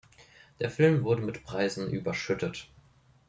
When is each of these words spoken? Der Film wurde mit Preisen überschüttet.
Der 0.59 0.71
Film 0.71 1.03
wurde 1.03 1.21
mit 1.21 1.43
Preisen 1.43 1.91
überschüttet. 1.91 2.67